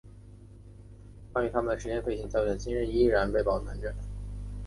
[1.31, 3.93] 关于他的试验飞行胶卷今日依然被保存着。